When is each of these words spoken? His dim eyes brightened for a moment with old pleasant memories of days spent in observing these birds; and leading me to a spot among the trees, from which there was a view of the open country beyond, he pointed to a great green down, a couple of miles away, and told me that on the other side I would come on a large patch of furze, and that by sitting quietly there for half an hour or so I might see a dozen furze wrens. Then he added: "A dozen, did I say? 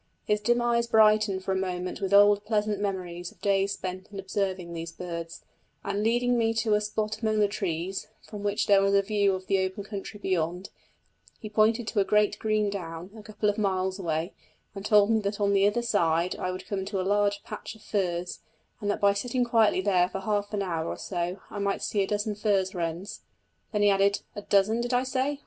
His 0.25 0.41
dim 0.41 0.63
eyes 0.63 0.87
brightened 0.87 1.43
for 1.43 1.51
a 1.51 1.55
moment 1.55 2.01
with 2.01 2.11
old 2.11 2.43
pleasant 2.43 2.81
memories 2.81 3.31
of 3.31 3.39
days 3.39 3.73
spent 3.73 4.11
in 4.11 4.19
observing 4.19 4.73
these 4.73 4.91
birds; 4.91 5.45
and 5.83 6.01
leading 6.01 6.39
me 6.39 6.55
to 6.55 6.73
a 6.73 6.81
spot 6.81 7.19
among 7.21 7.37
the 7.37 7.47
trees, 7.47 8.07
from 8.23 8.41
which 8.41 8.65
there 8.65 8.81
was 8.81 8.95
a 8.95 9.03
view 9.03 9.35
of 9.35 9.45
the 9.45 9.59
open 9.63 9.83
country 9.83 10.19
beyond, 10.19 10.71
he 11.39 11.51
pointed 11.51 11.87
to 11.89 11.99
a 11.99 12.03
great 12.03 12.39
green 12.39 12.71
down, 12.71 13.11
a 13.15 13.21
couple 13.21 13.47
of 13.47 13.59
miles 13.59 13.99
away, 13.99 14.33
and 14.73 14.87
told 14.87 15.11
me 15.11 15.19
that 15.19 15.39
on 15.39 15.53
the 15.53 15.67
other 15.67 15.83
side 15.83 16.35
I 16.35 16.49
would 16.49 16.65
come 16.65 16.79
on 16.79 16.87
a 16.95 17.03
large 17.03 17.43
patch 17.43 17.75
of 17.75 17.83
furze, 17.83 18.39
and 18.79 18.89
that 18.89 19.01
by 19.01 19.13
sitting 19.13 19.43
quietly 19.45 19.81
there 19.81 20.09
for 20.09 20.21
half 20.21 20.51
an 20.51 20.63
hour 20.63 20.87
or 20.89 20.97
so 20.97 21.41
I 21.51 21.59
might 21.59 21.83
see 21.83 22.01
a 22.01 22.07
dozen 22.07 22.33
furze 22.33 22.73
wrens. 22.73 23.21
Then 23.71 23.83
he 23.83 23.91
added: 23.91 24.21
"A 24.35 24.41
dozen, 24.41 24.81
did 24.81 24.95
I 24.95 25.03
say? 25.03 25.39